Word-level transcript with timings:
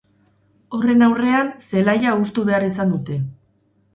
Horren 0.77 1.07
aurrean 1.07 1.51
zelaia 1.65 2.15
hustu 2.21 2.45
behar 2.49 2.65
izan 2.71 2.95
dute. 2.95 3.19